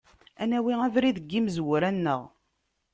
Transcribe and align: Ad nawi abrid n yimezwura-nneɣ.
Ad 0.41 0.47
nawi 0.49 0.73
abrid 0.85 1.17
n 1.21 1.27
yimezwura-nneɣ. 1.31 2.21